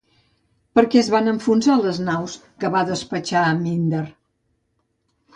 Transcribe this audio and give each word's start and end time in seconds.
Per 0.77 0.83
què 0.93 0.99
es 1.01 1.09
van 1.15 1.27
enfonsar 1.31 1.75
les 1.81 1.99
naus 2.07 2.37
que 2.63 2.71
va 2.77 2.81
despatxar 2.87 3.43
a 3.49 3.53
Míndar? 3.61 4.01